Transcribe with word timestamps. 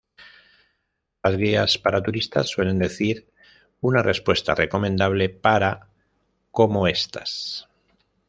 Las 1.21 1.35
guías 1.37 1.77
para 1.77 2.01
turistas 2.01 2.49
suelen 2.49 2.79
decir: 2.79 3.27
“Una 3.81 4.01
respuesta 4.01 4.55
recomendable 4.55 5.29
para 5.29 5.89
"¿Cómo 6.49 6.87
estás? 6.87 7.69